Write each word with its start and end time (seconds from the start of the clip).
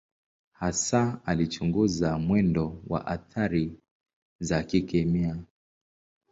Hasa 0.51 1.21
alichunguza 1.25 2.19
mwendo 2.19 2.81
wa 2.87 3.07
athari 3.07 3.79
za 4.39 4.63
kikemia. 4.63 5.39